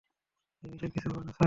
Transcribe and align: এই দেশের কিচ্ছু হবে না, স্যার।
এই 0.63 0.69
দেশের 0.71 0.89
কিচ্ছু 0.93 1.07
হবে 1.09 1.17
না, 1.19 1.23
স্যার। 1.27 1.39